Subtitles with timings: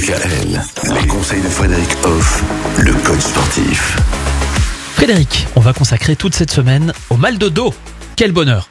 [0.00, 0.62] DKL,
[0.98, 2.42] les conseils de Frédéric Hoff,
[2.78, 3.98] le coach sportif.
[4.94, 7.74] Frédéric, on va consacrer toute cette semaine au mal de dos.
[8.16, 8.70] Quel bonheur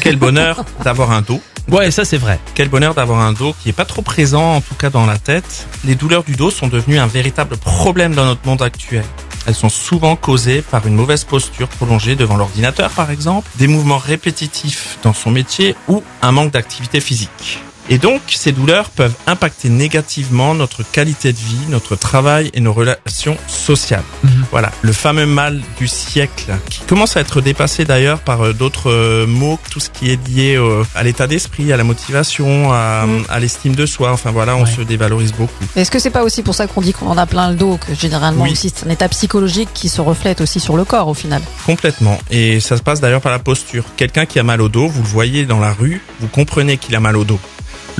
[0.00, 1.40] Quel bonheur d'avoir un dos.
[1.70, 2.40] Ouais, ça c'est vrai.
[2.56, 5.16] Quel bonheur d'avoir un dos qui est pas trop présent, en tout cas dans la
[5.16, 5.68] tête.
[5.84, 9.04] Les douleurs du dos sont devenues un véritable problème dans notre monde actuel.
[9.46, 13.98] Elles sont souvent causées par une mauvaise posture prolongée devant l'ordinateur par exemple, des mouvements
[13.98, 17.60] répétitifs dans son métier ou un manque d'activité physique.
[17.88, 22.72] Et donc, ces douleurs peuvent impacter négativement notre qualité de vie, notre travail et nos
[22.72, 24.02] relations sociales.
[24.22, 24.44] Mhm.
[24.50, 28.90] Voilà, le fameux mal du siècle, qui commence à être dépassé d'ailleurs par euh, d'autres
[28.90, 30.58] euh, mots, tout ce qui est lié
[30.94, 34.12] à l'état d'esprit, à la motivation, à, à l'estime de soi.
[34.12, 34.70] Enfin voilà, on Ouais.
[34.70, 35.64] se dévalorise beaucoup.
[35.74, 37.78] Est-ce que c'est pas aussi pour ça qu'on dit qu'on en a plein le dos,
[37.84, 38.52] que généralement Oui.
[38.52, 41.42] aussi c'est un état psychologique qui se reflète aussi sur le corps au final?
[41.66, 42.18] Complètement.
[42.30, 43.84] Et ça se passe d'ailleurs par la posture.
[43.96, 46.94] Quelqu'un qui a mal au dos, vous le voyez dans la rue, vous comprenez qu'il
[46.94, 47.40] a mal au dos.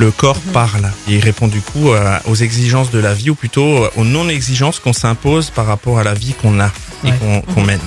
[0.03, 3.37] Le corps parle et il répond du coup euh, aux exigences de la vie ou
[3.37, 6.73] plutôt euh, aux non-exigences qu'on s'impose par rapport à la vie qu'on a
[7.05, 7.13] et Ouais.
[7.21, 7.79] qu'on qu'on mène.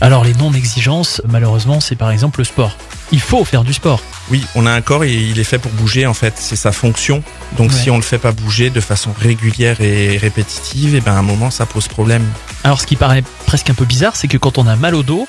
[0.00, 2.76] Alors les non-exigences, malheureusement, c'est par exemple le sport.
[3.10, 4.00] Il faut faire du sport.
[4.30, 6.70] Oui, on a un corps et il est fait pour bouger en fait, c'est sa
[6.70, 7.24] fonction.
[7.58, 7.76] Donc Ouais.
[7.76, 11.22] si on le fait pas bouger de façon régulière et répétitive, et ben à un
[11.22, 12.22] moment ça pose problème.
[12.62, 15.02] Alors ce qui paraît presque un peu bizarre, c'est que quand on a mal au
[15.02, 15.26] dos,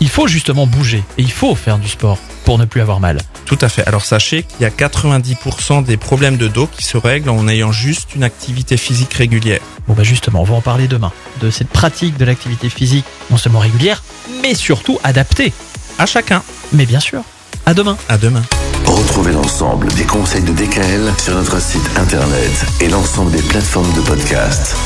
[0.00, 3.18] il faut justement bouger et il faut faire du sport pour ne plus avoir mal.
[3.46, 3.86] Tout à fait.
[3.86, 7.72] Alors sachez qu'il y a 90% des problèmes de dos qui se règlent en ayant
[7.72, 9.60] juste une activité physique régulière.
[9.88, 13.36] Bon bah justement, on va en parler demain, de cette pratique de l'activité physique non
[13.36, 14.02] seulement régulière,
[14.42, 15.52] mais surtout adaptée.
[15.98, 16.42] À chacun.
[16.72, 17.22] Mais bien sûr,
[17.66, 17.96] à demain.
[18.08, 18.42] À demain.
[18.84, 24.00] Retrouvez l'ensemble des conseils de DKL sur notre site internet et l'ensemble des plateformes de
[24.00, 24.76] podcast.